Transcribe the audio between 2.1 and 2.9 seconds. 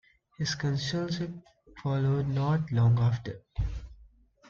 not